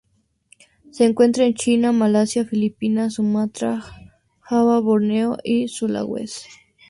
Se 0.89 1.05
encuentra 1.05 1.45
en 1.45 1.53
China, 1.53 1.91
Malasia, 1.91 2.43
Filipinas, 2.43 3.13
Sumatra, 3.13 3.83
Java, 4.39 4.79
Borneo 4.79 5.37
y 5.43 5.67
Sulawesi. 5.67 6.49